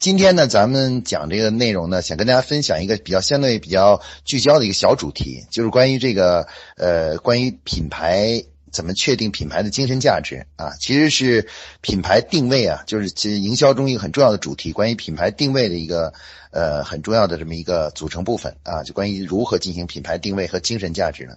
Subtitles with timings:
[0.00, 8.42] 今天呢，咱们讲这个内容呢，想跟大家分享一个比较相对比较聚焦的一个小主题，就是关于这个呃，关于品牌
[8.72, 11.46] 怎么确定品牌的精神价值啊，其实是
[11.82, 16.14] 品牌定位啊，就是其实营销中一个很重要的主题，关于品牌定位的一个
[16.50, 21.36] 呃很重要的这么一个组成部分啊，就关于如何进行品牌定位和精神价值呢？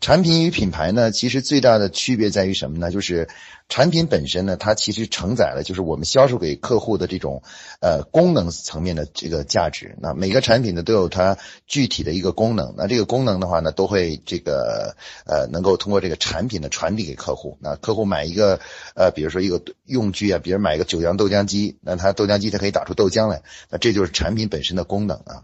[0.00, 2.90] 产品与品牌呢，其实最大的区别在于什么呢？
[2.92, 3.26] 就是
[3.68, 7.42] 产品本身呢，它其实承载了就是我们销售给客户的这种
[7.80, 9.96] 呃功能层面的这个价值。
[10.00, 14.94] 那每个产品呢都有它具体的一个功能，那这个功能的话呢，都会这个
[15.26, 17.56] 呃能够通过这个产品的传递给客户。
[17.60, 18.60] 那客户买一个
[18.94, 25.42] 呃，比如说一个用具啊，比如买一个九阳豆浆机，那它豆浆机它可以打出豆浆来，那这就是产品本身的功能啊。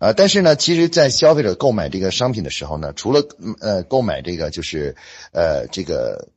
[0.00, 3.22] 啊，但是呢，其实，在消费者购买这个商品的时候呢，除了
[3.60, 4.96] 呃购买这个就是
[5.32, 6.28] 呃这个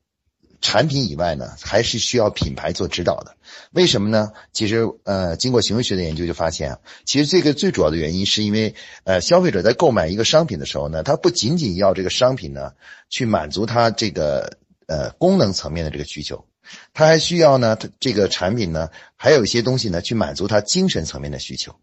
[0.67, 3.37] 产品以外呢，还是需要品牌做指导的。
[3.71, 4.33] 为什么呢？
[4.51, 12.73] 其实呃，经过行为学的研究就发现啊，其实这个最主要的原因是因为呃，消费者在购买一个商品的时候呢，他不仅仅要这个商品呢
[13.09, 14.57] 去满足他这个
[14.87, 16.43] 呃功能层面的这个需求，
[16.93, 21.73] 他还需要呢，这个产品呢还有一些东西呢去满足他精神层面的需求。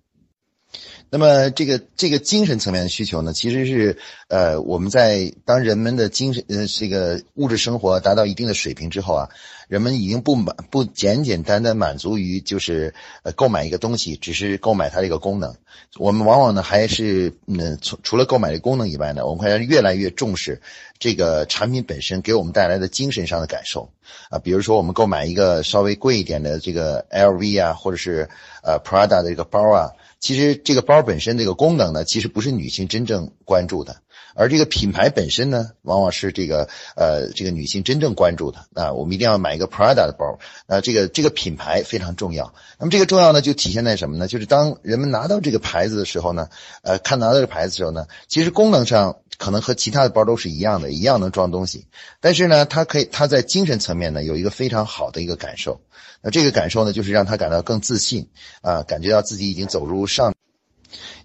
[1.15, 9.29] 那么这个这个精神层面的需求呢，其实是呃我们在当人们的精神呃这个物质生活达到一定的水平之后啊，
[9.69, 15.55] 人们已经不满不简简单单满足于就是呃购买一个东西，只是购买它这个功能。
[15.99, 20.61] 我们往往呢还是嗯除除了购买的功能以外呢，我们还越来越重视
[20.99, 23.89] 这个产品本身给我们带来的精神上的感受
[24.31, 24.41] 啊。
[24.41, 28.29] 比如说我们购买一个稍微贵一点的这个 LV 啊，或者是
[28.65, 29.91] 呃 Prada 的这个包啊。
[30.25, 34.01] 其实这个包本身这个功能呢，其实不是女性真正关注的，
[34.35, 38.93] 而这个品牌本身呢，往往是这个呃这个女性真正关注的啊。
[38.93, 42.53] 我们一定要买一个 Prada 的包，啊，这个这个品牌非常重要。
[42.79, 44.29] 那么这个重要呢，就体现在什么呢？
[44.29, 46.49] 就是当人们拿到这个牌子的时候呢，
[46.83, 51.87] 呃，看拿到这个牌子的时候呢，其实功能上可能和其他的包都是一样的，一样能装东西，
[52.21, 55.81] 但是呢，它可以它在精神层面呢有一个非常好的一个感受。
[56.23, 58.29] 那这个感受呢，就是让他感到更自信
[58.63, 60.35] 啊，感觉到自己已经走入上。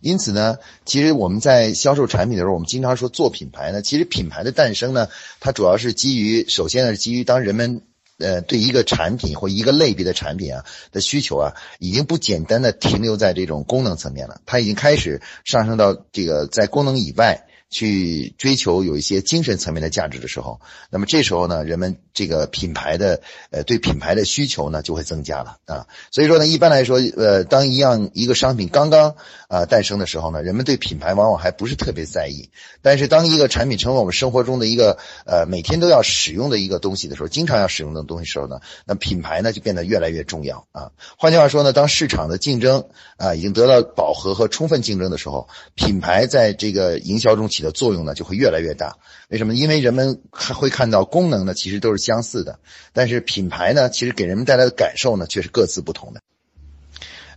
[0.02, 3.82] 因此呢，其实我们在销售产品的时候，我们经常说做品牌呢。
[3.82, 5.08] 其实品牌的诞生呢，
[5.40, 7.82] 它主要是基于，首先呢是基于当人们
[8.18, 17.46] 呃对一个产品或一个类别的产品啊的需求啊，已经不简单的停留在这种功能层面了，它已经开始上升到这个在功能以外。
[17.70, 20.60] 去追求有一些精神层面的价值的时候，
[20.90, 23.22] 那么这时候呢，人们这个品牌的
[23.52, 25.86] 呃对品牌的需求呢就会增加了啊。
[26.10, 29.16] 所以说呢，一般来说，呃，当一样一个商品刚刚
[29.50, 32.50] 啊诞生的时候呢，人们对品牌往往还不是特别在意。
[32.82, 34.98] 但是当一个产品成为我们生活中的一个
[35.28, 40.90] 呃每天都要使用的一个东西的时候，经常要使用的东西时候呢，那品牌呢就变得越来越重要啊。
[41.20, 42.86] 换句话说呢，当市场的竞争
[43.18, 47.48] 啊已经得到饱和和充分竞争的时候，品牌在这个营销中。
[47.60, 48.96] 起的作用呢就会越来越大，
[49.28, 49.54] 为什么？
[49.54, 52.58] 因为人们会看到功能呢其实都是相似的，
[52.94, 56.22] 但是品牌呢其实给人们带来的感受呢却是各自不同的。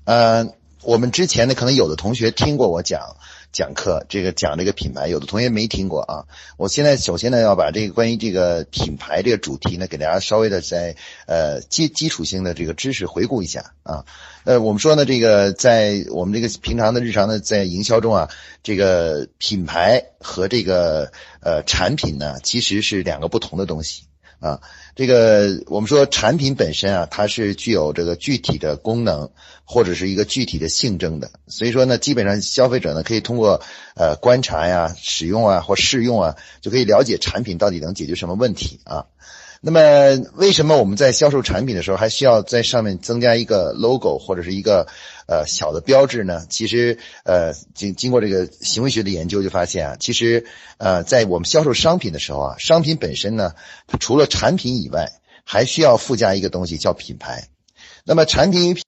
[0.05, 3.17] 呃，我们之前呢可能有的同学听过我讲。
[3.53, 6.25] 讲课这个讲这个品牌，有的同学没听过啊。
[6.57, 10.97] 我现在首先呢要把这个关于这个品牌这个主题呢，给大家稍微的在
[11.27, 14.05] 呃基基础性的这个知识回顾一下啊。
[14.45, 18.31] 呃，我们说呢，这个在我们这个平常的日常的在营销中啊，
[18.63, 24.05] 这个品牌和这个呃产品呢，其实是两个不同的东西。
[24.43, 24.61] 啊，
[24.97, 29.31] 这个我们说产品本身啊，它是具有这个具体的功能
[29.65, 33.63] 或者是一个具体的性征的，所以说呢，基本上消费者呢可以通过
[33.95, 39.07] 呃观察呀、使用啊或试用啊，就可以了解产品到底能解决什么问题啊。
[39.65, 39.81] 那么，
[40.35, 44.89] 为什么我们在销售产品的时候还需要在上面增加一个 logo 或者是一个
[45.29, 46.45] 呃小的标志呢？
[46.51, 50.45] 其实，呃，经经过这个行为学的研究就发现啊，其实
[50.79, 53.55] 呃，在我们销售商品的时候啊，商品本身呢，
[53.87, 55.13] 它除了产品以外，
[55.45, 57.47] 还需要附加一个东西叫品牌。
[58.05, 58.83] 那么，产品与品。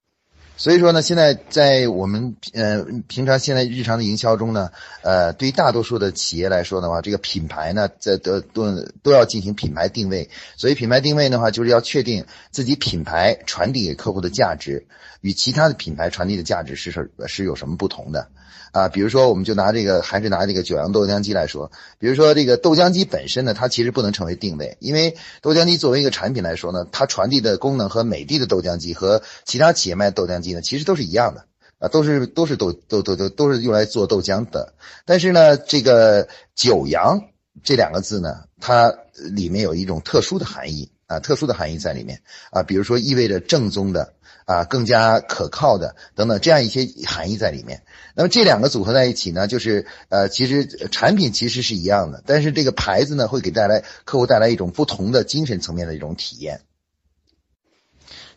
[0.57, 4.71] 所以说呢，现在在我们呃平常现在日常的营销中呢，
[5.01, 8.71] 呃，对于大多数的企业来说的话，这个品牌呢，在都都
[9.03, 10.29] 都要进行品牌定位。
[10.55, 14.87] 所以品牌定位的话，就是要确定自己品牌传递给客户的价值
[15.21, 18.29] 与其他的品牌传递的价值是是是有什么不同的。
[18.71, 21.71] 啊，比如说，我们就拿这个，还是拿这个九阳豆浆机来说。
[21.97, 31.45] 比如说，这个豆浆机本身呢，它其实不能成为定位，因为豆浆机作为一个产品来说呢，它传递的功能和美的的豆浆机和其他企业卖豆浆机呢，其实都是一样的
[31.79, 34.73] 啊，都是都是豆豆豆豆都是用来做豆浆的。
[35.05, 37.21] 但是呢，这个九阳
[37.63, 44.13] 这两个字呢，它里面有一种特殊的含义啊，特殊的含义在里面啊，比如说意味着正宗的
[44.45, 47.83] 啊，更加可靠的等等这样一些含义在里面。
[48.15, 56.61] 那么这两个组合在一起呢，就是呃，其实产品其实是一样的，但是这个牌子呢，会给带来客户带来一种不同的精神层面的一种体验。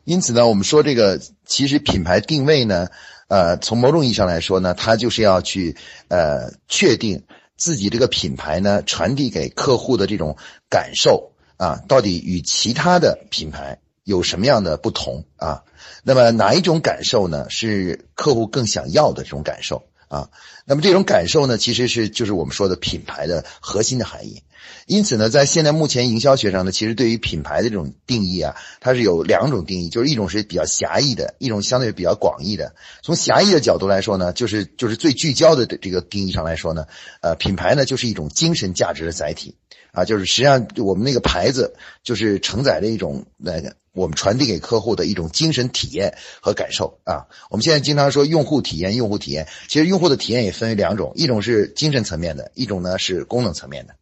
[0.04, 2.88] 因此呢，我们说这个其实品牌定位呢，
[3.28, 5.76] 呃，从某种意义上来说呢，它就是要去
[6.08, 7.24] 呃确定
[7.58, 10.38] 自己这个品牌呢传递给客户的这种
[10.70, 13.78] 感受啊，到底与其他的品牌。
[14.08, 15.64] 有什么样的不同啊？
[16.02, 17.50] 那么哪一种感受呢？
[17.50, 20.30] 是客户更想要的这种感受啊？
[20.64, 24.42] 那么这种感受呢，其实是就是我们说的品牌的核心的含义。
[24.86, 32.74] 因此呢，在现在目前营销学上呢，其实对于品牌的这种定义啊，它是有两种定义，就是一种是比较狭义的，一种相对比较广义的。
[33.02, 36.86] 从狭义的角度来说呢，就是就是最聚焦的这个定义上来说呢，
[37.20, 39.54] 呃，品牌呢就是一种精神价值的载体
[39.92, 43.74] 啊，就是实际上我们那个牌子就是承载着一种那个。
[43.94, 53.96] 我们传递给客户的一种精神体验和感受啊，我们现在经常说用户体验，用户体验，其实用户的体验也分为两种，一种是精神层面的，一种呢是功能层面的。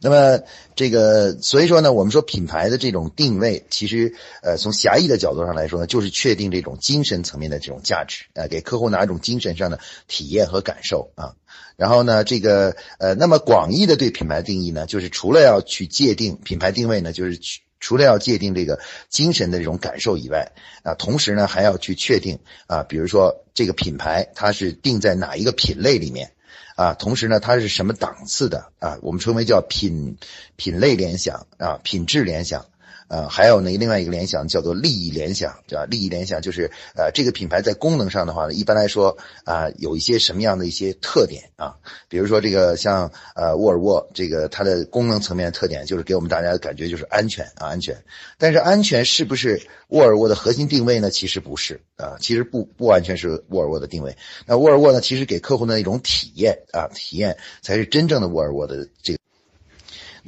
[0.00, 0.40] 那么
[0.76, 11.34] 这个，所以说呢，我们说品牌的这种定位，其实呃从狭义的角度上来说呢，就是确定这种精神层面的这种价值，呃，给客户哪种精神上的体验和感受啊。
[11.76, 17.60] 然后呢，这个呃，那么广义的对品牌定义呢，就是除了要去界定品牌定位呢，就是去。
[17.80, 20.50] 除了要界定这个精神的这种感受以外，
[20.82, 26.32] 啊，同时呢还要去确定啊，比如说这个品牌它是定在哪一个品类里面，
[26.78, 30.16] 啊，同时呢它是什么档次的啊，我们称为叫品
[30.54, 32.66] 品类联想啊，品质联想。
[33.08, 35.86] 呃，还有呢，另外一个联想叫做利益联想，对吧？
[35.86, 41.74] 利益联想就是呃，这个品牌在功能上的话呢，一般来说啊，有一些什么样的一些特点啊？
[42.08, 47.96] 比如说这个像呃沃尔沃，这个它的功能层面的特点就是给我们大家的感觉就是安全啊，安全。
[48.36, 51.10] 但是安全是不是沃尔沃的核心定位呢？
[51.10, 54.16] 其实不是啊，其实不不完全是沃尔沃的定位。
[54.46, 59.17] 那沃尔沃呢，其实给客户的那种体验啊，体验才是真正的沃尔沃的这个。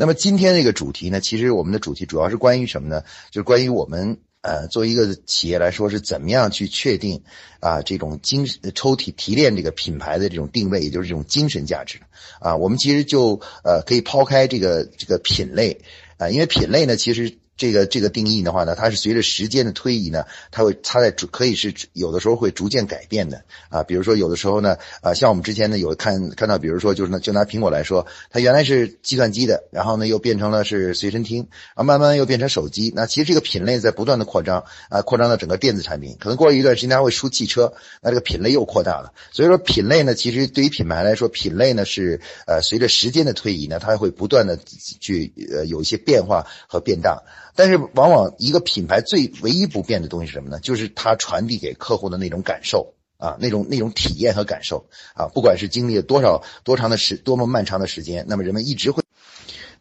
[0.01, 3.03] 那么今天这个主题呢，其实我们的主题主要是关于什么呢？
[3.31, 7.23] 就是关于我们呃作为一个企业来说是怎么样去确定
[7.61, 12.01] 啊这种精抽提提炼这个品牌的这种定位，也就是这种精神价值
[12.41, 12.57] 啊。
[12.57, 15.83] 我们其实就呃可以抛开这个这个品类
[16.17, 17.37] 啊，因为品类呢其实。
[17.61, 23.83] 这个这个定义的话呢，它是随着时间的推移呢，它会它在可以是有的时候会逐渐改变的啊。
[23.83, 32.95] 比如说有的时候呢，啊，像我们之前呢有看看到，比如说就是呢，就拿苹果来说，它原来是计算机的，然后呢又变成了是随身听，啊，慢慢又变成手机。
[32.97, 36.17] 那其实这个品类在不断的扩张啊，扩张到整个电子产品。
[36.19, 39.13] 可能过了一段时间，它会出汽车，那这个品类又扩大了。
[39.33, 44.59] 所以说品类呢，其实对于品牌来说，品类呢是呃随着时间的推移呢，它会不断的
[44.99, 47.23] 去呃有一些变化和变大。
[47.55, 50.61] 但是，往往一个品牌最唯一不变的东西是什么呢？
[50.61, 59.03] 就是它传递给客户的那种感受啊，那种那种体验和感受啊，不管是经历了多少多长的时，多么漫长的时间，那么人们一直会。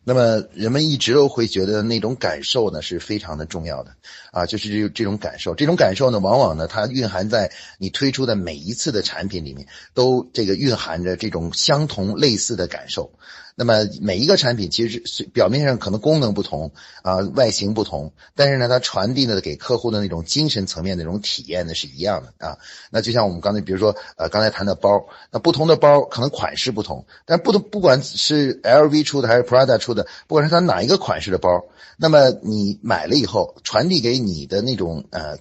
[0.02, 3.92] 那么人们一直都会觉得那种感受呢是非常的重要的，
[4.32, 13.12] 啊，就是这这种感受，这种感受呢，往往呢它蕴含在你推出的每一次的产品里面，都这个蕴含着这种相同类似的感受。
[13.60, 16.72] 那么每一个产品其实是表面上可能功能不同
[17.02, 22.58] 啊，外形不同，但是呢，它传递的给客户的那种精神层面的那种体验呢是一样的啊。
[22.90, 31.66] 那就像我们刚才比如说呃刚才谈的包，那不同的包可能款式不同，但不同不管是 LV 出的还是 Prada 出的，不管是它哪一个款式的包，
[31.98, 35.38] 那么你买了以后传递给你的那种呃。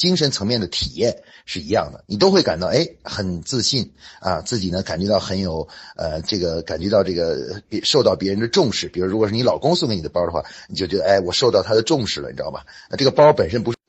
[0.00, 1.14] 精神层面的体验
[1.44, 8.88] 是一样的，你都会感到哎很自信啊，自己呢感觉到很有呃这个感觉到这个受到别人的重视。
[8.88, 12.64] 比如如果是你老公送给你的包的话，你就觉得哎我受到他的重视了，你知道吧？
[12.88, 13.79] 那这个包本身不是。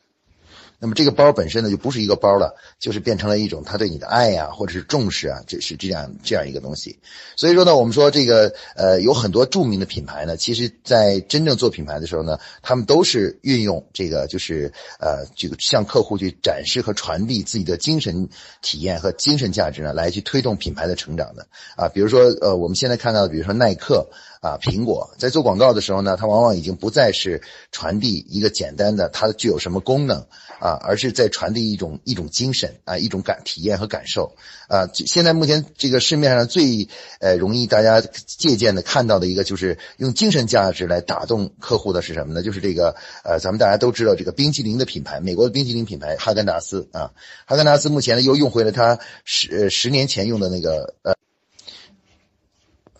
[0.82, 6.98] 那么这个包本身呢，就不是一个包了，就是变成了一种他对你的爱呀，或者是重视啊，这是这样这样一个东西。
[7.36, 18.28] 所以说呢，我们说这个呃，有很多著名的品牌呢，其实在真正做品牌的时候呢，他们都是运用这个就是呃，这个向客户去展示和传递自己的精神
[18.64, 21.46] 体验和精神价值呢，来去推动品牌的成长的
[21.78, 21.88] 啊。
[21.90, 24.10] 比如说呃，我们现在看到的，比如说耐克。
[24.42, 30.26] 啊，苹果在做广告的时候呢，它往往已经不再是传递一个简单的它具有什么功能
[30.62, 34.36] 啊，而是在传递一种一种精神啊，一种感体验和感受
[34.70, 34.88] 啊。
[34.94, 36.88] 现在目前这个市面上最
[37.20, 42.44] 呃容易大家借鉴的看到的一个就是用精神价值来打动客户的是什么呢？
[42.44, 47.12] 就是这个呃，咱们大家都知道这个冰淇淋的品牌，美国的冰淇淋品牌哈根达斯啊，
[47.46, 51.16] 哈根达斯目前呢又用回了它十十年前用的那个呃。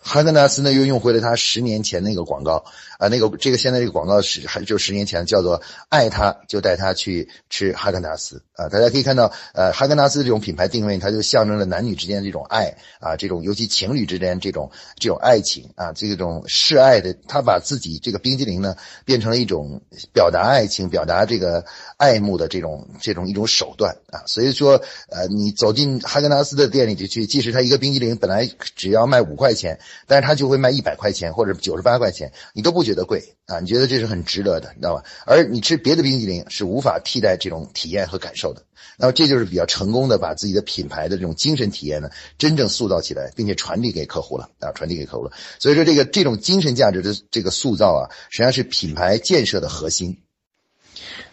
[0.04, 2.64] 哈根达斯呢又用回了他十年前那个广告
[2.98, 19.82] 啊，那个这个现在这个广告是还就十年前叫做爱他就带他去吃哈根达斯啊，大家可以看到呃哈根达斯这种品牌定位，它就象征了男女之间这种爱啊，这种尤其情侣之间这种这种爱情啊，这种示爱的，他把自己这个冰激凌呢变成了一种
[20.12, 21.64] 表达爱情、表达这个
[21.96, 29.78] 爱慕的这种这种一种手段啊，所以说呃你走进哈根达斯的店里就去，即使他一个冰激凌本来只要卖五块钱。
[30.06, 33.60] 但是他就会卖一百块钱或者九十八块钱，你都不觉得贵啊？
[33.60, 35.04] 你觉得这是很值得的，你知道吧？
[35.26, 38.62] 而你吃别的冰激凌是无法替代这种体验和感受的。
[38.98, 45.32] 那么这就是比较成功的把自己的品牌的这种精神体验呢，真正塑造起来，并且传递给客户了啊，传递给客户了。
[45.58, 50.18] 所以说这个这种精神价值的这个塑造啊，实际上是品牌建设的核心。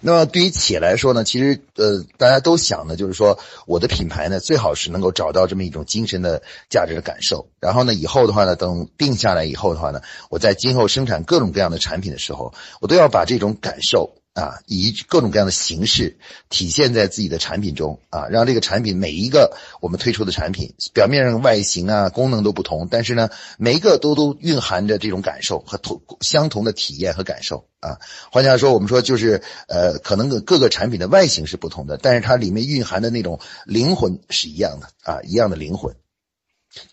[0.02, 7.50] 那么对于企业来说呢，其实呃，大家都想呢就是说，我的品牌呢，最好是能够找到这么一种精神的价值的感受。
[7.60, 14.19] 然后呢，以后的话呢，等定下来以后的话呢，我在今后生产各种各样的产品的时候，我都要把这种感受。
[14.34, 16.18] 啊，以各种各样的形式
[16.50, 28.00] 体现在自己的产品中啊，让这个产品每一个我们推出的产品，表面上外形啊、功能都不同，但是呢，每一个都都蕴含着这种感受和同相同的体验和感受啊。
[28.32, 35.96] 换句话说，我们说就是呃，可能各个产品的外形是不同的，但是它里面蕴含的那种灵魂是一样的啊，一样的灵魂。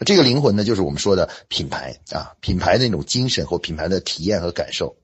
[0.04, 4.96] 这个灵魂呢，就是我们说的品牌啊，品牌那种精神或品牌的体验和感受。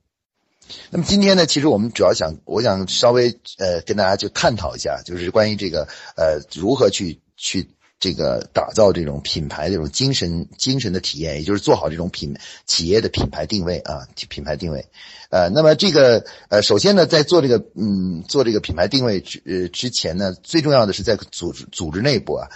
[0.89, 14.85] 那么今天呢，其实我们主要想，我想稍微呃跟大家就探讨一下，就是关于这个呃如何去去这个打造这种品牌这种精神精神的体验，也就是做好这种品企业的品牌定位啊，品牌定位。
[15.29, 22.49] 呃，那么这个呃，首先呢，在做这个嗯做这个品牌定位之呃之前呢，最重要的是在组织组织内部啊，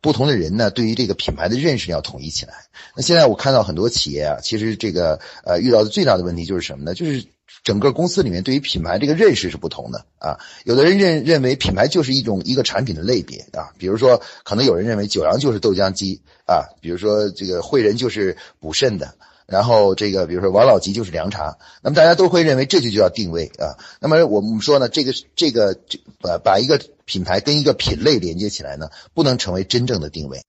[0.00, 2.54] 不同的人呢对于这个品牌的认识要统一起来。
[2.96, 6.94] 那现在我看到很多企业啊，其实这个呃遇到的最大的问题就是什么呢？
[6.94, 7.24] 就是。
[7.62, 19.14] 整个公司里面对于品牌这个认识是不同的啊，有的人认认为品牌就是一种一个产品的类别啊，比如说可能有人认为九阳就是豆浆机啊，比如说这个汇仁就是补肾的，
[19.46, 23.76] 然后这个比如说王老吉就是凉茶，那么大家都会认为这就叫定位啊。
[24.00, 30.42] 那么我们说呢，这个这个这把把一个品牌跟一个品类连接起来呢，不能成为真正的定位。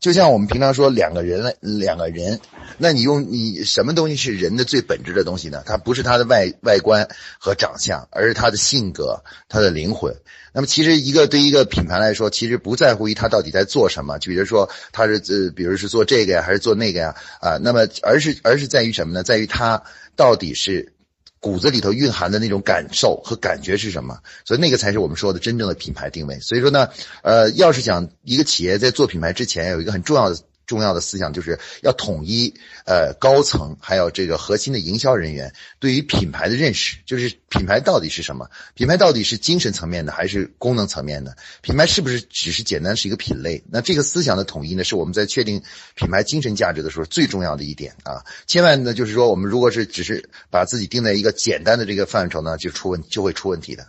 [0.00, 2.40] 就像我们平常说两个人两个人，
[2.78, 5.62] 那你用你什么东西是人的最本质的东西呢？
[5.66, 7.06] 它不是他的外外观
[7.38, 10.16] 和长相，而是他的性格、他的灵魂。
[10.52, 17.58] 那么其实一个对一个品牌来说，其实不在乎于他到底在做什么，就比如说他是呃，比如是做这个呀，还是做那个呀啊？
[17.62, 19.22] 那么而是而是在于什么呢？
[19.22, 19.82] 在于他
[20.16, 20.92] 到底是。
[21.40, 24.18] 骨子里头蕴含的那种感受和感觉是什么？
[24.44, 26.38] 所以那个才是我们说的真正的品牌定位。
[26.40, 26.90] 所以说呢，
[27.22, 30.36] 呃，要是讲一个企业在做品牌之前，有一个很重要的。
[30.70, 32.54] 重要的思想就是要统一，
[32.86, 38.48] 呃，高层还有这个核心的营销人员对于品牌的认识，就是品牌到底是什么？
[38.74, 41.36] 品牌到底是精神层面的还是功能层面的？
[41.60, 43.64] 品牌是不是只是简单是一个品类？
[43.68, 45.60] 那这个思想的统一呢，是我们在确定
[45.96, 48.24] 品牌精神价值的时候最重要的一点啊！
[48.46, 53.88] 千万呢，就是说我们如果是只是把自己定在一个简单的这个范畴呢，就出问就会出问题的。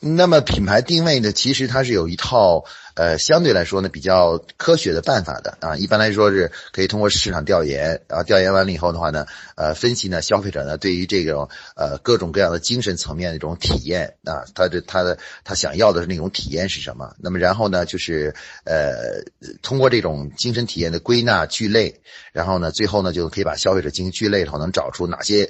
[0.00, 2.64] 那么品牌定位呢，其实它是有一套。
[2.98, 9.24] 呃，相对来说呢，比较科学的办法的啊，一般来说是可以通过市场调研，然后调研完了以后的话呢，
[9.54, 17.14] 呃，分析呢消费者呢对于这种呃各种各样的精神层面的这种体验啊，他的他的他想要的那种体验是什么？
[17.20, 19.22] 那么然后呢，就是呃
[19.62, 22.00] 通过这种精神体验的归纳聚类，
[22.32, 25.48] 然后呢，最后呢就可以把消费者进行聚类后，能找出哪些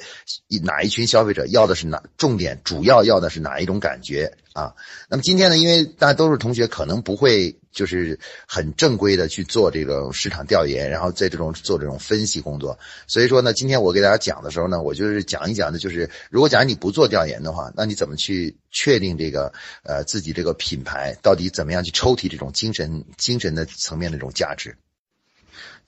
[0.62, 4.34] 哪一群消费者要的是哪重点主要要的是哪一种感觉。
[4.58, 4.74] 啊，
[5.08, 19.52] 那么今天呢，因为大家都是同学，可能不会就是很正规的去做这个市场调研，然后在这种做这种分析工作，所以说呢，今天我给大家讲的时候呢，我就是讲一讲的，就是如果假如你不做调研的话，那你怎么去确定这个
[19.84, 24.76] 呃自己这个品牌到底怎么样去抽提这种精神精神的层面的这种价值？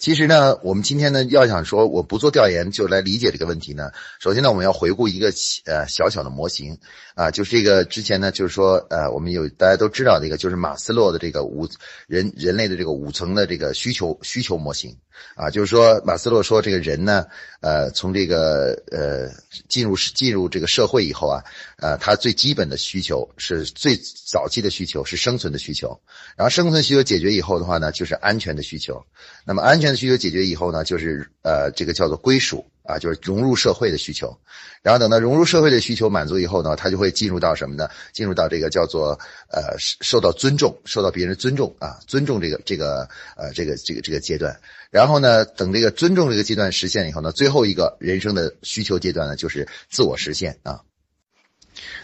[0.00, 5.30] 其实呢，我们今天呢要想说我不做调研就来理解这个问题呢，首先呢我们要回顾一个
[5.66, 6.78] 呃小小的模型
[7.14, 11.68] 啊，就是这个之前呢就是说呃我们有大家都知道的一个就是马斯洛的这个五
[12.06, 14.96] 人人类的这个五层的这个需求需求模型
[15.34, 17.26] 啊，就是说马斯洛说这个人呢
[17.60, 19.28] 呃从这个呃
[19.68, 21.44] 进入进入这个社会以后啊
[21.80, 23.96] 呃他最基本的需求是最
[24.26, 26.00] 早期的需求是生存的需求，
[26.36, 29.00] 然后生存需求解决以后的话呢就是安全的需求，
[29.44, 30.00] 那么安全的。
[30.00, 32.64] 需求解决以后呢，就是呃，这个叫做归属。
[32.82, 34.36] 啊，就是融入社会的需求。
[34.82, 37.88] 然后等到融入社会的需求满足以后呢，他就会进入到什么呢？
[38.12, 39.10] 进入到这个叫做
[39.52, 44.58] 呃受到尊重，受到别人尊重啊，尊重这个这个呃这个这个这个阶段。
[44.90, 50.80] 然后呢，等这个尊重这个阶段实现以后呢，最后一个人生的需求阶段呢，就是自我实现啊。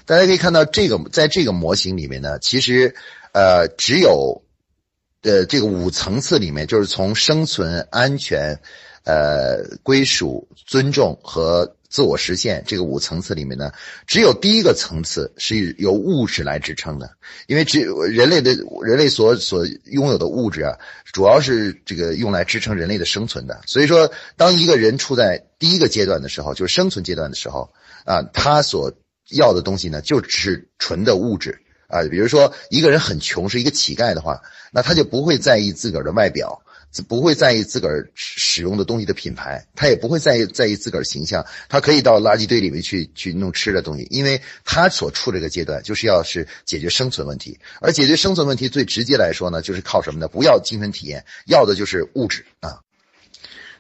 [0.04, 2.95] 大家可以看到，这个在这个模型里面呢，其实
[3.33, 4.42] 呃只有
[5.23, 8.61] 呃这个五层次里面，就是从生存、安全、
[9.04, 11.75] 呃归属、尊重和。
[11.88, 13.71] 自我实现这个五层次里面呢，
[14.09, 17.12] 只有第一个层次是由物质来支撑的，
[17.47, 17.80] 因为只
[18.11, 20.76] 人类的人类所所拥有的物质啊，
[21.12, 23.62] 主要是这个用来支撑人类的生存的。
[23.66, 27.73] 所以说，当一个人处在第一个阶段的时候，就是生存阶段的时候
[28.04, 28.92] 啊，他所
[29.30, 32.02] 要的东西呢，就只是纯的物质啊。
[32.11, 34.40] 比如说，一个人很穷，是一个乞丐的话，
[34.73, 36.62] 那他就不会在意自个儿的外表。
[37.09, 50.26] 不会在意自个儿使用的东西的品牌，他也不会在意在意自个儿形象，他可以到垃圾堆里面去去弄吃的东西，因为他所处这个阶段就是要是解决生存问题，而解决生存问题最直接来说呢，就是靠什么呢？
[50.26, 52.80] 不要精神体验，要的就是物质啊。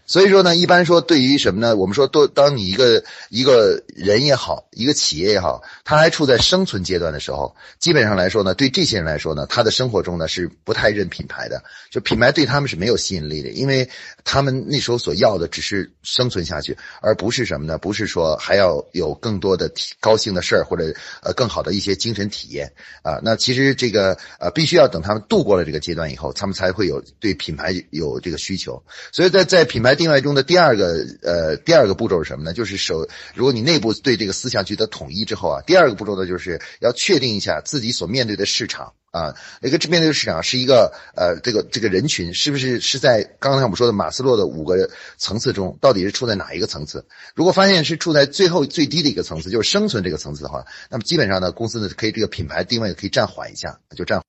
[0.06, 1.74] 所以说呢，一般说对于什么呢？
[1.74, 11.60] 我们说，都当你一个一个人也好，一个企业也好，他还处在生存阶段的时候，基本上来说呢，对这些人来说呢，他的生活中呢是不太认品牌的，
[11.90, 13.88] 就品牌对他们是没有吸引力的，因为
[14.22, 17.76] 他们那时候所要的只是生存下去，而不是什么呢？
[17.76, 20.94] 不是说还要有更多的高兴的事儿或者
[21.24, 22.72] 呃更好的一些精神体验
[23.02, 23.18] 啊。
[23.24, 28.80] 那其实这个呃必须要等他们度过了这个阶段以后，他们才会有对品牌有这个需求。
[29.10, 29.95] 所以在在品牌。
[29.96, 32.52] 定位中的第二个呃第二个步骤是什么呢？
[32.52, 47.04] 就是首，如果你内部对这个思想取得统一之后啊，第二个步骤呢，就是要确定一下自己所面对的市场啊，一个面对的市场是一个呃这个这个人群是不是是在刚才我们说的马斯洛的五个层次中，到底是处在哪一个层次？
[47.34, 54.22] 如果发现是处在最后最低的一个层次，就是生存这个层次的话，那么基本上呢，公司呢可以这个品牌定位可以暂缓一下，就这样。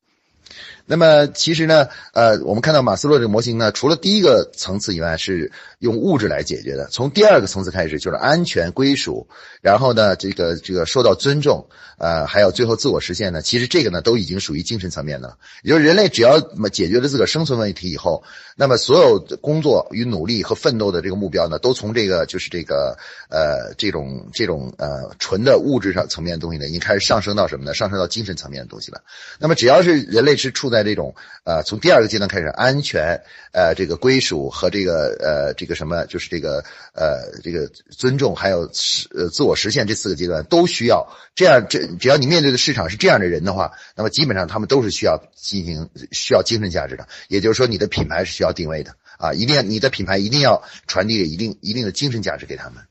[0.90, 6.88] 那么其实呢，呃，我们看到马斯洛这个模型呢，除了第一个层次以外，是用物质来解决的。
[6.88, 9.28] 从第二个层次开始，就是安全归属，
[9.62, 11.68] 然后呢，这个这个受到尊重，
[11.98, 13.42] 呃，还有最后自我实现呢。
[13.42, 15.38] 其实这个呢，都已经属于精神层面的。
[15.62, 16.40] 也就是人类只要
[16.72, 18.24] 解决了自个生存问题以后，
[18.56, 22.98] 那么所有工作与努力和奋斗的这个目标呢，都从这个就是这个
[23.30, 27.74] 呃这种这种呃纯的物质上层面的东西呢，已经开始上升到什么呢？
[27.74, 29.02] 上升到精神层面的东西了。
[29.38, 33.20] 那么只要是人类是处在在这种呃，从第二个阶段开始，安全
[33.52, 36.64] 呃，这个归属和这个呃，这个什么，就是这个
[36.94, 38.70] 呃，这个尊重，还有
[39.16, 41.66] 呃自我实现这四个阶段都需要这样。
[41.68, 47.08] 这只要你面对的市场是这样的人的话，那么基本上他们都是需要进行需要精神价值的。
[47.28, 52.84] 也就是说，你的品牌是需要定位的啊，一定要你的品牌一定要传递一定一定的精神价值给他们。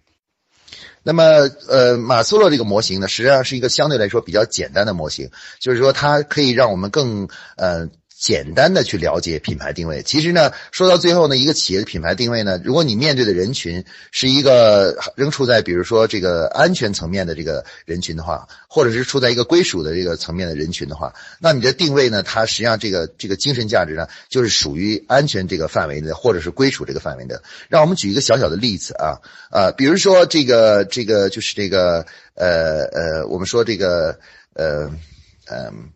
[1.07, 1.23] 那么，
[1.69, 7.89] 呃，马斯洛这个模型呢，实际上是一个相对来说比较简单的模型，就是说它可以让我们更，呃。
[8.19, 27.43] 简单的去了解品牌定位，其实呢，说到最后呢，一个企业的品牌定位呢，如果你面对的人群是一个仍处在比如说这个安全层面的这个人群的话，或者是处在一个归属的这个层面的人群的话，那你的定位呢，它实际上这个这个精神价值呢，就是属于安全这个范围的，或者是归属这个范围的。
[27.69, 34.19] 让我们举一个小小的例子啊啊，比如说这个这个就是这个呃呃，我们说这个
[34.55, 34.91] 呃
[35.51, 35.91] 嗯，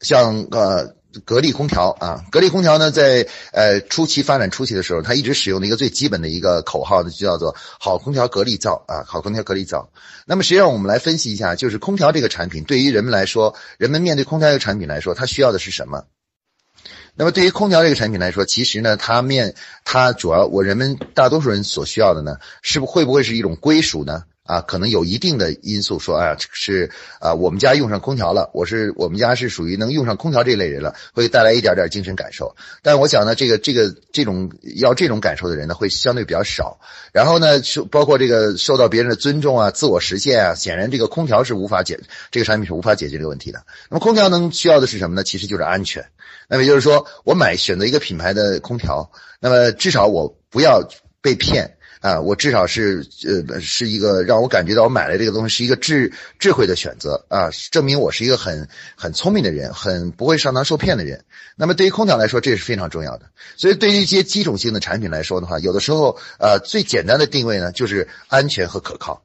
[0.00, 0.94] 像呃。
[1.24, 9.90] 格力空调啊，格力空调呢，在呃初期发展初期的时候，它一直使用的一个最基本的一个口号呢，就叫做“好空调格力造”啊，好空调格力造。
[10.26, 16.04] 那么实际上我们来分析一下，就是空调这个产品对于人们来说，人们面对空调这个产品来说，它需要的是什么？
[17.14, 24.24] 那么对于空调这个产品来说，其实呢，它面它主要我人们大多数人所需要的呢，是不会不会是一种归属呢？
[24.44, 32.56] 啊，可能有一定的因素说，啊，是啊，我们家用上空调了，我是我们家是属于能用上空调这类人了，会带来一点点精神感受。
[32.82, 36.80] 但我想呢，这个这个这种要这种感受的人呢，会相对比较少。
[37.12, 42.00] 然后呢，受包括这个受到别人的尊重啊，自我实现啊，显然这个空调是无法解
[42.32, 43.64] 这个产品是无法解决这个问题的。
[43.90, 45.22] 那么空调能需要的是什么呢？
[45.22, 46.04] 其实就是安全。
[46.48, 50.88] 那么也就是说，我买选择一个品牌的空调，那么至少我不要
[51.20, 51.76] 被骗。
[52.02, 61.24] 啊，我至少是呃是一个让我感觉到我买了这个东西是一个智智慧的选择啊，证明我是一个很很聪明的人，很不会上当受骗的人。
[61.56, 63.26] 那么对于空调来说，这是非常重要的。
[63.56, 69.22] 所以对于一些基础性的产品来说的话，有的时候呃最简单的定位呢就是安全和可靠。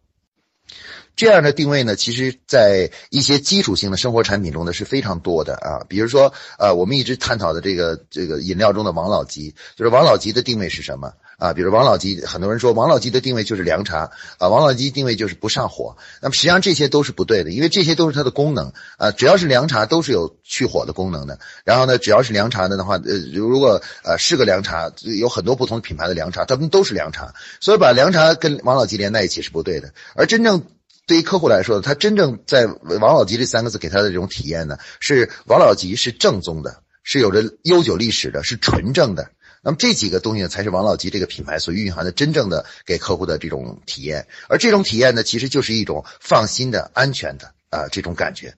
[1.17, 5.84] 这样的定位呢，其实在一些基础性的生活产品中呢是非常多的啊。
[5.89, 11.12] 比如说，呃，我们一直探讨的这个这个饮料中的王老吉，就是王老吉的定位是什么？
[11.39, 15.95] 啊，比如王老吉，很多人说王老吉的定位就是凉茶啊，王老吉定位就是不上火。
[16.21, 21.39] 那么实际上这些都是不对的，因为这些都是它的功能啊，只要是凉茶都是有去火的功能的。
[21.63, 29.93] 然后呢，只要是凉茶的的话，呃，如果呃是个凉茶，有很多不同品牌的凉茶，它们都是凉茶，所以把凉茶跟王老吉连在一起是不对的。
[30.15, 30.63] 而真正
[31.08, 39.32] 对于客户来说，他真正在王老吉这三个字给他的这种体验呢，是王老吉是正宗的，是有着悠久历史的，是纯正的。
[39.63, 48.54] 那么这几个东西，才是王老吉这个品牌所蕴含的真正的给客户的这种体验，而这种体验呢，其实就是一种放心的、安全的啊这种感觉。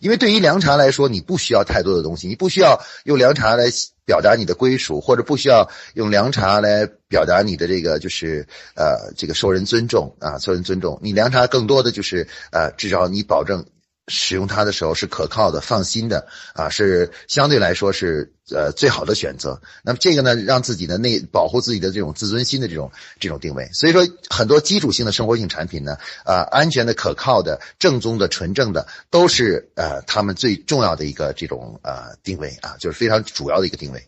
[0.00, 3.64] 因为对于凉茶来说，你不需要太多的东西，你不需要用凉茶来
[4.04, 10.98] 表达你的归属，或者不需要用凉茶来表达你的这个就是呃这个受人尊重啊，受人尊重。
[11.02, 13.64] 你凉茶更多的就是呃，至少你保证。
[14.08, 19.60] 使用它的时候是可靠的、放心的啊，是相对来说是呃最好的选择。
[19.82, 23.68] 那么这个呢，让自己的内保护自己的这种自尊心的这种这种定位。
[23.72, 34.06] 所以说，很多基础性的生活性产品呢，啊，安全的、可靠的、正宗的、纯正的，都是呃他们最重要的一个这种呃定位啊，就是非常主要的一个定位。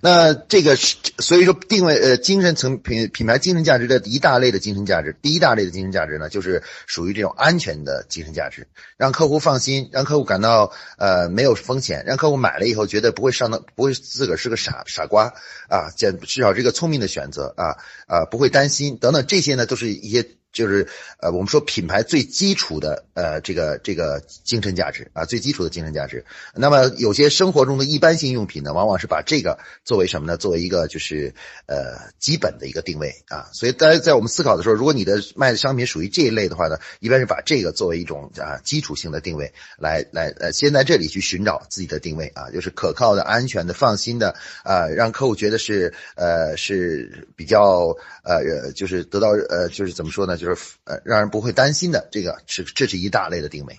[0.00, 15.32] 那这个是，所以说定位呃精神层品品牌精神价值的一大类的精神价值，第一大类的精神价值呢，就是属于这种安全的精神价值，让客户放心，让客户感到呃没有风险，让客户买了以后觉得不会上当，不会自个儿是个傻傻瓜
[15.68, 20.28] 啊，至至少是个聪明的选择啊啊，不会担心等等这些呢，都是一些。
[20.52, 20.86] 就是
[21.20, 26.24] 呃，我们说品牌最基础的呃，这个这个精神价值啊，最基础的精神价值。
[26.54, 30.36] 那么有些生活中的一般性用品呢，往往是把这个作为什么呢？
[30.36, 31.34] 作为一个就是
[31.66, 33.48] 呃基本的一个定位啊。
[33.52, 44.34] 所以大家在我们思考的时候，如果你的卖的商品属于这一类的话呢，一般是把这个作为一种啊基础性的定位来来呃，先在这里去寻找自己的定位啊，就是可靠的、安全的、放心的
[44.64, 50.37] 啊，让客户觉得是呃是比较呃就是得到呃就是怎么说呢？
[50.38, 53.78] 就是呃，让人不会担心的，这个是这是一大类的定位。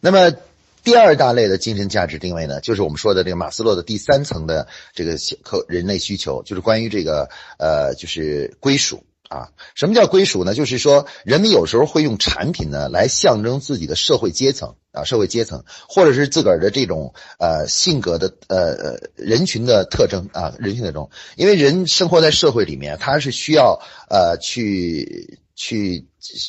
[0.00, 0.32] 那么
[0.84, 9.50] 第二大类的精神价值定位呢，就是我们说的这个马斯洛的第三层的这个客人类需求，就是关于这个呃，就是归属啊。
[9.76, 10.54] 什么叫归属呢？
[10.54, 21.08] 就是说人们有时候会用产品呢来象征自己的社会阶层啊，社会阶层，或者是自个儿的这种呃性格的呃呃人群的特征啊，人群的特征。
[21.36, 23.80] 因为人生活在社会里面，他是需要
[24.10, 25.38] 呃去。
[25.54, 26.06] 去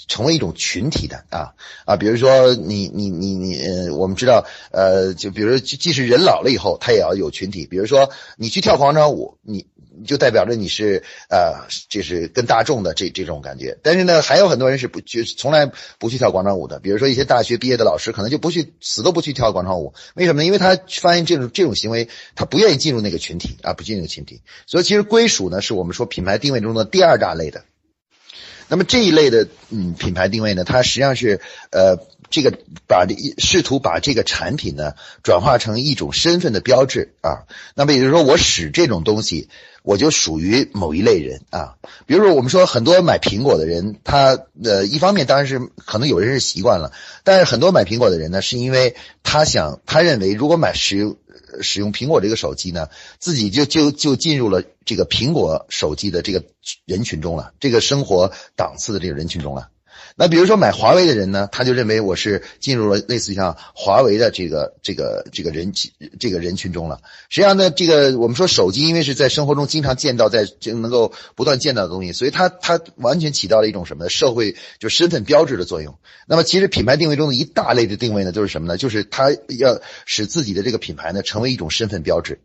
[0.07, 1.53] 成为一种群体的啊
[1.85, 7.65] 啊，比如说你你你你，我们知道呃，就比如即使人老了以后，他也要有群体。
[7.65, 9.67] 比如说你去跳广场舞，你
[10.05, 13.77] 就代表着你是呃，就是跟大众的这这种感觉。
[13.83, 16.79] 但是呢，还有很多人是不就从来不去跳广场舞的。
[16.79, 19.93] 比如说一些大学毕业的老师，可能就不去死都不去跳广场舞。
[20.15, 20.45] 为什么呢？
[20.45, 24.41] 因为他发现这种这种行为，他不愿意进入那个群体啊，不进入群体。
[24.65, 27.65] 所以其实归属呢，是我们说品牌定位中的第二大类的。
[28.67, 31.39] 那么这一类的嗯品牌定位呢，它实际上是
[31.71, 31.97] 呃
[32.29, 37.45] 这个把这试图把这个产品呢转化成一种身份的标志啊。
[37.75, 39.49] 那么也就是说，我使这种东西，
[39.83, 41.75] 我就属于某一类人啊。
[42.05, 46.91] 比如说，我们说很多买苹果的人，他呃一方面当然是可能有人是习惯了，
[47.23, 51.15] 但是很多买苹果的人呢，是因为他想他认为如果买使用。
[51.61, 52.89] 使用苹果这个手机呢，
[53.19, 56.43] 自己就就就进入了这个苹果手机的这个
[56.85, 59.69] 人群中了，这个生活档次的这个人群中了。
[60.15, 67.01] 那比如说买华为的人呢，他就认为我是进入了类似像华为的这个这个这个人群这个人群中了。
[67.29, 74.09] 实际上呢，这个我们说手机，因为是在生活中经常见到，在就能够不断见到的东西，所以它它完全起到了一种什么呢？
[74.09, 75.97] 社会就身份标志的作用。
[76.27, 78.77] 那么其实品牌定位中的一大类的定位呢，就是什么呢？
[78.77, 82.39] 就是它要使自己的这个品牌呢成为一种身份标志。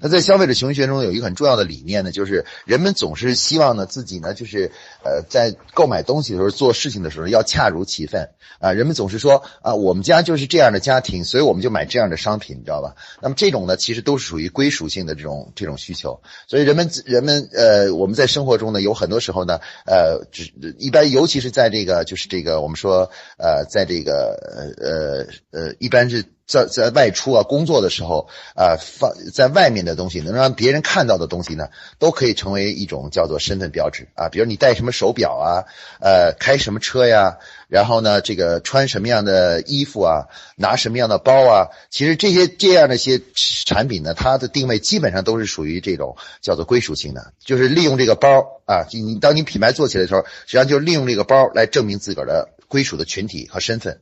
[0.00, 4.70] 那在消费者行为学中有一个很重要的理念呢，就是人们总是希望呢自己呢就是
[5.04, 8.28] 呃在购买东西的时候做事情的时候要恰如其分
[8.60, 8.72] 啊。
[8.72, 12.94] 人们总是说啊我们家就是这样的家庭，所以我们就买这样的商品，你知道吧？
[13.20, 16.20] 那么这种呢其实都是属于归属性的这种这种需求。
[16.46, 24.36] 所以人们人们呃我们在生活中呢有很多时候呢呃只一般尤其是在这个就是这个我们说呃在这个
[24.80, 26.24] 呃呃呃一般是。
[26.48, 29.98] 在在外出啊工作的时候啊放在外面的。
[29.98, 34.28] 东西，能让别人看到的东西呢，都可以成为一种叫做身份标志啊。
[34.28, 35.66] 比如你戴什么手表啊，
[36.00, 43.20] 呃，开什么车呀，然后呢，这个穿什么样的衣服啊，拿什么样的包啊，其实这些这样的一些
[43.66, 54.00] 产品呢，它的定位基本上都是属于这种叫做归属性的，就是利用这个包啊，你当你品牌做起来的时候，实际上就利用这个包来证明自个儿的归属的群体和身份。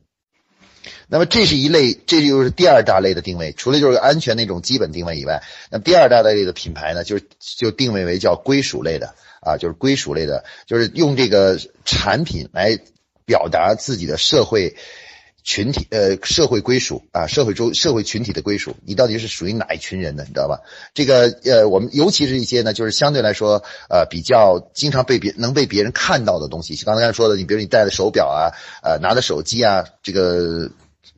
[1.07, 3.53] 那么这是一类，这就是第二大类的定位。
[3.53, 12.77] 除了就是安全那种基本定位以外，那么第二大类的品牌呢，就是就定位为叫归属类的啊，就是归属类的，就是用这个产品来
[13.25, 14.75] 表达自己的社会
[15.47, 20.59] 群体呃社会归属啊，社会中社会群体的归属，你到底是属于哪一群人的，你知道吧？
[20.93, 28.51] 这个呃，我们尤其是一些呢，就是相对来说呃比较经常被别能被别人看到的东西，刚才说的，你比如你戴的手表啊，
[28.83, 30.69] 呃拿的手机啊，这个。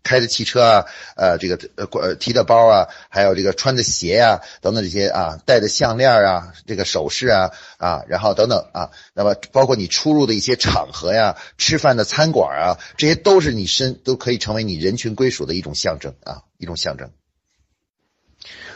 [0.03, 17.11] 开的汽车啊，呃，这个呃，提的包啊，还有这个穿的鞋呀，等等这些啊，戴的项链啊，这个首饰啊，啊，然后等等啊，那么包括你出入的一些场合呀，吃饭的餐馆啊，这些都是你身都可以成为你人群归属的一种象征啊，一种象征。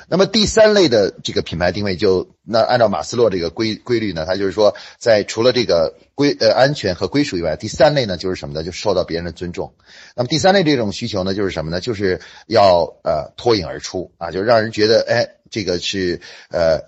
[0.09, 8.63] 那么第三类的这个品牌定位，就那按照马斯洛这个规规律呢，它就是说，在除了这个归呃安全和归属以外，第三类呢就是什么呢？
[8.63, 9.73] 就受到别人的尊重。
[10.15, 11.79] 那么第三类这种需求呢，就是什么呢？
[11.79, 16.81] 就是要呃脱颖而出啊，就让人觉得哎，这个是呃，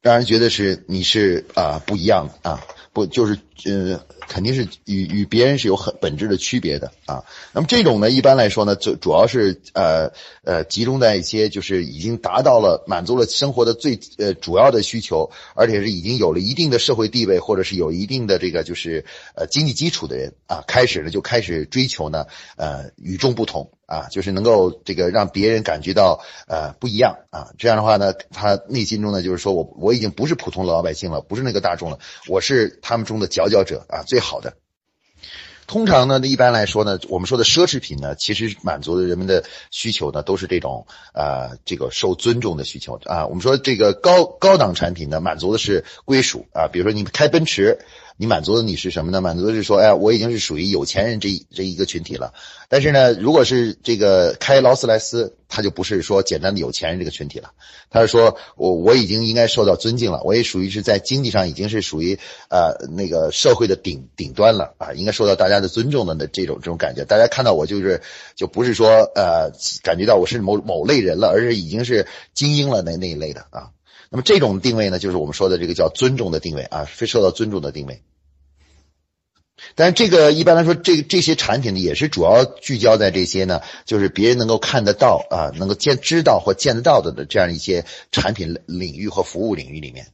[0.00, 2.64] 让人觉得是你是啊不一样啊。
[2.98, 7.24] 不就是呃，肯定是与与别人是有很本质的区别的啊。
[7.52, 23.70] 那么这种呢，一般来说呢，主主要是呃呃，集中在一些就是已经达到了满足了生活的最呃主要的需求，而且是已经有了一定的社会地位，或者是有一定的这个就是呃经济基础的人啊，开始呢就开始追求呢呃与众不同。
[23.88, 34.54] 啊，就是能够这个让别人感觉到呃不一样啊，这样的话呢，他内心中呢就是说我我已经不是普通老百姓了，不是那个大众了，我是他们中的佼佼者啊，最好的。
[35.66, 43.26] 通常呢，一般来说呢，我们说的奢侈品呢，其实满足的人们的需求呢，都是这种呃这个受尊重的需求啊。
[43.26, 47.78] 我们说这个高高档产品呢，满足的是归属啊，比如说你开奔驰。
[48.20, 49.20] 你满足的你是什么呢？
[49.20, 52.34] 满足的是说，哎，我已经是属于有钱人这一这一个群体了。
[52.68, 57.52] 但是呢，如果是这个开劳斯莱斯，他就不是说简单的有钱人这个群体了。
[57.90, 62.18] 他是说我我已经应该受到尊敬了，我也属于是在经济上已经是属于
[62.50, 67.04] 呃那个社会的顶顶端了啊，应该受到大家的尊重的那这种这种感觉。
[67.04, 68.02] 大家看到我就是
[68.36, 69.50] 就不是说呃
[69.82, 73.70] 感觉到我是某某类人了，而是已经是精英了那那一类的啊。
[74.10, 78.02] 那么这种定位呢，就是我们说的这个叫尊重的定位啊，非受到尊重的定位。
[79.74, 90.06] 但是这个一般来说，这这些产品呢，也是主要聚焦在这些呢，就是别人能够看得到啊，能够见知道或见得到的的这样一些产品领域和服务领域里面。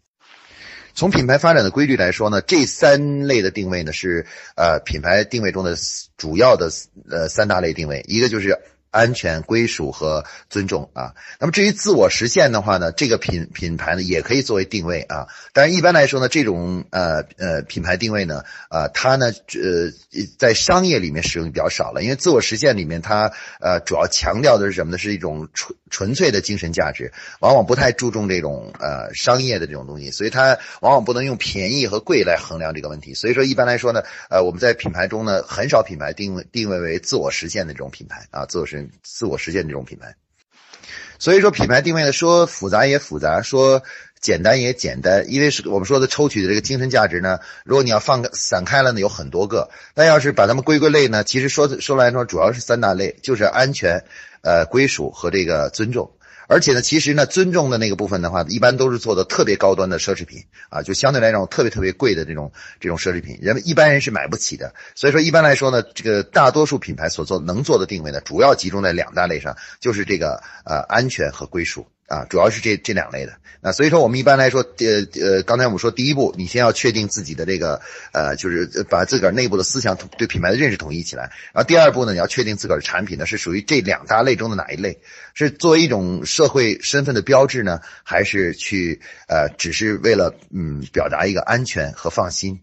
[0.94, 4.26] 从品牌发展的规律来说呢，这三类的定位呢是
[4.57, 5.76] 呃品牌定位中的
[6.16, 6.70] 主要的
[7.11, 8.59] 呃三大类定位，一个就是。
[8.94, 11.14] 安全、归属和尊重啊。
[11.40, 15.26] 那么至于自我实现的话呢，这个品品牌呢也可以作为定位啊。
[15.52, 19.90] 但是一般来说呢，这种呃呃品牌定位呢，呃它呢呃
[20.38, 24.98] 在商业里面使用比较少了，因为自我实现里面它呃主要强调的是什么呢？
[24.98, 33.12] 是一种纯纯粹的精神价值，往往不太注重这种呃商业的这种东西，所以它往往不能用便宜和贵来衡量这个问题。
[33.14, 38.84] 所以说一般来说呢，呃我们在品牌中呢很少品牌定位定位为自我实现的这种品牌啊，自我实现。
[39.03, 40.14] 自我实现这种品牌，
[41.18, 43.83] 所以说品牌定位呢，说复杂也复杂，说
[44.20, 54.05] 简单也简单，因为是我们说的抽取的这个精神价值呢，如果你要放散开了呢，有很多个，但要是把它们归归类呢，其实说说来说主要是三大类，就是安全、
[54.42, 56.11] 呃归属和这个尊重。
[56.48, 64.74] 而且呢，其实呢，尊重的那个部分的话，一般都是做的特别高端的奢侈品啊，就相对来讲特别特别贵的这种这种奢侈品，人们一般人是买不起的。
[64.94, 71.87] 所以说，一般来说呢，这个大多数品牌所做能做的定位呢，主要集中在两大类上，就是这个呃安全和归属。
[72.07, 73.33] 啊，主要是这这两类的。
[73.61, 77.81] 那所以说，我们一般来说，呃呃，刚才我们说，第一步，你先要确定自己的这个，
[78.12, 81.33] 呃，就是把自个儿内部的思想对品牌的认识统一起来。
[81.55, 85.01] 然后第二步呢，你要确定自个儿的产品呢是属于这两大类中的哪一类，
[85.33, 92.61] 是作为一种社会身份的标志呢，还是去呃，只是为了嗯表达一个安全和放心。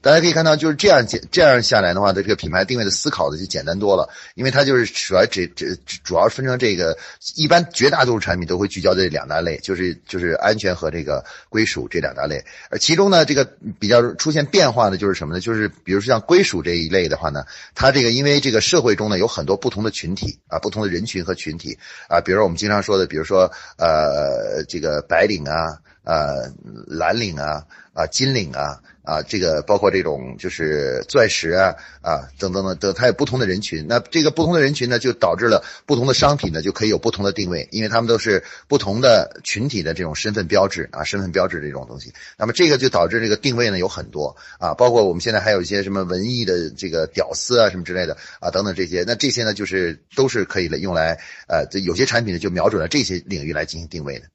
[0.00, 6.96] 大家可以看到，就是这样简这样下来的话，的这个品牌定位的思考的就简单多了，因为它就是主要只只主要分成这个，
[7.34, 12.44] 一般绝大多数产品都会聚焦这两大类，就是就是安全和这个归属这两大类。
[12.70, 13.44] 而其中呢，这个
[13.78, 15.40] 比较出现变化的就是什么呢？
[15.40, 21.76] 就是比如说像归属这一类的话呢，它这个因为这个社会中呢有很多不同的群体啊，不同的人群和群体
[22.08, 25.78] 啊，比如说我们经常说的，比如说呃这个白领啊。
[26.04, 26.50] 呃，
[26.86, 33.86] 蓝领啊，啊，金领啊，啊，这个包括这种就是钻石啊，啊，等等等等，它有不同的人群。
[33.88, 42.12] 那这个不同的人群呢，就导致了不同的商品呢，就可以有不同的定位，因为他们都是不同的群体的这种身份标志啊，身份标志这种东西。
[42.36, 49.04] 那么这个就导致这个定位呢有很多啊，包括我们现在还有一些什么文艺的这个屌丝啊，什么之类的啊，等等这些。
[49.06, 51.18] 那这些呢，就是都是可以来用来
[51.48, 54.26] 呃，这有些产品呢就瞄准了这些领域来进行定位的。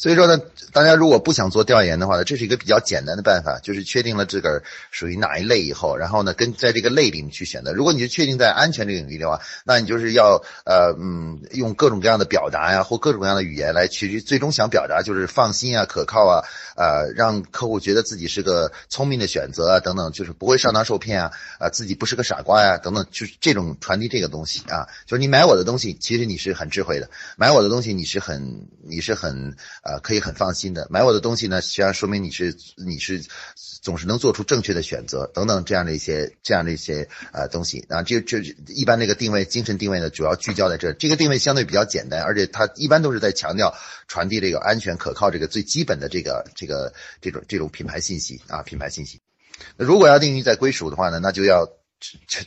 [0.00, 0.40] 所以说呢，
[0.72, 7.74] 大家如果不想做调研的话呢，这是一个比较简单的办法，就是确定了自个儿属于哪一类以后，然后呢，跟在这个类里面去选择。
[7.74, 16.40] 如果你是确定在安全这个领域的话，那你就是要呃嗯用各种各样的表达呀，或各种各样的语言来去最终想表达就是放心啊、可靠啊，
[16.76, 29.54] 呃让客户觉得自己是个聪明的选择啊等等，就是不会上当受骗啊，啊自己不是个傻瓜呀等等，就是这种传递这个东西啊，就是你买我的东西，其实你是很智慧的，买我的东西你是很你是很。
[29.98, 33.24] 可以很放心的买我的东西呢，实际上说明你是你是
[33.82, 43.74] 总是能做出正确的选择等等这样的一些这样的一些呃东西啊，这这一般那个定位精神定位呢，主要聚焦在这，这个定位相对比较简单，而且它一般都是在强调
[44.06, 49.20] 传递这个安全可靠这个最基本的这个这个这种这种品牌信息啊，品牌信息。
[49.76, 51.68] 那如果要定义在归属的话呢，那就要。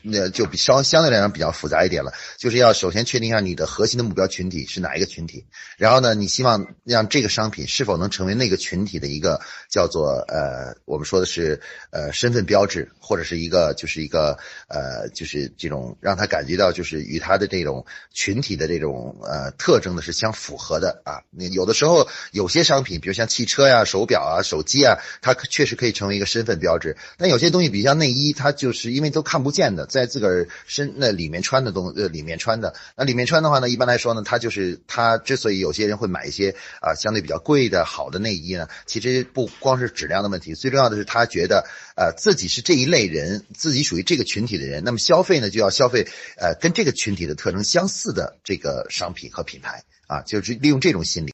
[0.02, 5.46] 那就比稍相对来讲比较复杂一点了，就是要首先确定一下你的核心的目标群体是哪一个群体，
[5.78, 9.40] 然后呢，你希望让这个商品是否能成为那个群体的一个
[9.70, 11.62] 叫做呃，我们说的是
[11.92, 14.40] 呃身份标志，或者是一个就是一个
[14.70, 21.22] 呃就是这种让他感觉到就是与他的这种群体的这种呃特征呢是相符合的啊。
[21.30, 29.43] 你有的时候有些商品，比如像汽车呀、手表啊、手机啊，它确实可以成为一个身份标志，但有些东西，比如像内衣，它就是因为都看。
[29.44, 51.33] 不见的，在自个儿身那里面穿的东呃里面穿的那里面穿的话呢，一般来说呢，他就是他之所以有些人会买一些啊相对比较贵的好的内衣呢，其实不光是质量的问题，最重要的是他觉得呃自己是这一类人，自己属于这个群体的人，那么消费呢就要消费呃跟这个群体的特征相似的这个商品和品牌啊，就是利用这种心理。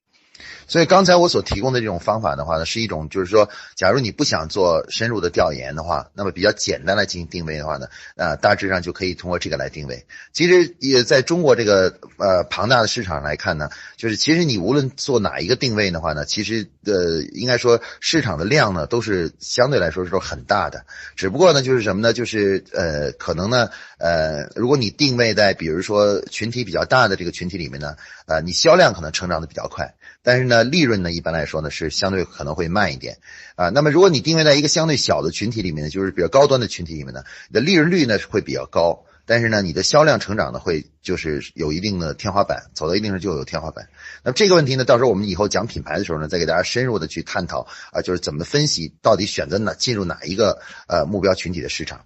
[0.69, 10.05] 所以刚才我所提供的这种方法的话呢，是一种就是说，假如你不想做深入的调研的话，那么比较简单来进行定位的话呢，呃，大致上就可以通过这个来定位。
[10.31, 20.85] 其实也在中国这个呃庞大的市场来看呢，就是其实你无论做哪一个定位的话呢，其实呃应该说市场的量呢都是相对来说是说很大的。
[21.15, 22.13] 只不过呢就是什么呢？
[22.13, 27.95] 就是呃可能呢呃如果你定位在比如说群体比较大的这个群体里面呢，
[28.27, 29.95] 呃你销量可能成长的比较快。
[30.21, 33.17] 但是呢，利润呢一般来说呢是相对可能会慢一点
[33.55, 33.69] 啊。
[33.69, 43.87] 那么如果你定位在一个相对小的群体里面呢，就是比较高端的群体里面呢，你的利润率呢会比较高，但是呢你的销量成长呢会就是有一定的天花板，走到一定上就有天花板。
[44.23, 52.01] 那么这个问题呢，到时候我们以后讲品牌的时候呢，再给大家深入的去探讨啊，就是怎么分析到底选择哪进入哪一个呃目标群体的市场。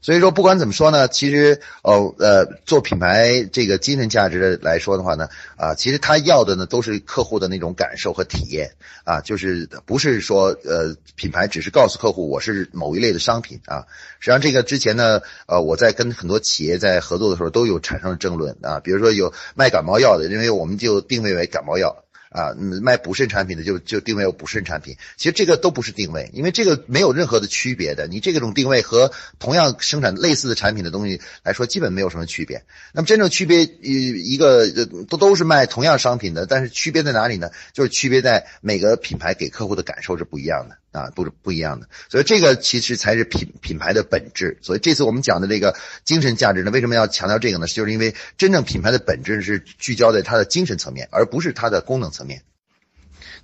[0.00, 8.70] 所以说，不管怎么说呢，其实哦呃，做品牌这个精神价值的来说的话呢，啊，其实他要的呢都是客户的那种感受和体验
[9.04, 13.86] 啊，就是不是说呃品牌只是告诉客户我是某一类的商品啊。
[14.20, 22.04] 实际上这个之前呢，呃，我在跟很多企业在合作的时候都有产生了争论啊，比如说有卖感冒药的，因为我们就定位为感冒药。
[22.30, 28.06] 啊，卖补肾产品的就就定位有补肾产品，其实这个都不是定位，因为这个没有任何的区别的。
[28.06, 32.64] 你这种定位和同样生产类似的产品的东西来说，基本没有什么区别。
[32.92, 34.68] 那么真正区别一一个
[35.08, 37.50] 都都是卖同样商品的，但是区别在哪里呢？
[37.72, 40.76] 就是区别在每个品牌给客户的感受是不一样的。
[40.90, 44.56] 啊，不是不一样的，所以这个其实才是品品牌的本质。
[44.62, 47.66] 所以这次我们讲的这个精神价值呢，为什么要强调这个呢？
[47.66, 52.42] 就是因为真正品牌的本质是聚焦在它的精神层面，而不是它的功能层面。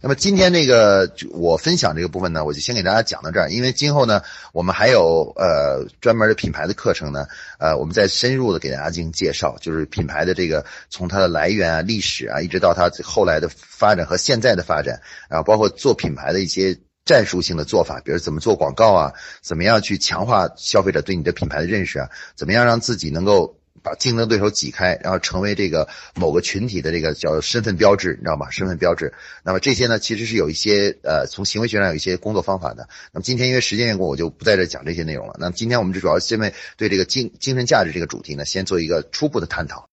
[0.01, 3.51] 那么今天这个我分享这个部分呢，我就先给大家讲到这儿。
[3.51, 7.27] 因为今后呢，我们还有呃专门的品牌的课程呢，
[7.59, 16.79] 呃，我们再深入的给大家进行介绍，就是品牌的这个从它的来源啊、历史啊，一直到它后来的发展和现在的发展，然后包括做品牌的一些。
[17.05, 19.13] 战术性的做法，比如怎么做广告啊，
[19.43, 28.49] 怎么样去强化消费者对你的品牌的认识啊，怎么样让自己能够把竞争对手挤开，然后成为这个某个群体的这个叫身份标志，你知道吗？
[28.51, 29.13] 身份标志。
[29.43, 32.89] 那么这些呢，其实是有一些呃，从行为学上有一些工作方法的。
[33.13, 35.37] 那么今天因为时间缘故，我就不在这讲这些内容了。
[35.39, 39.83] 那么今天我们就主要先为对这个精精神价值这个主题呢，先做一个初步的探讨。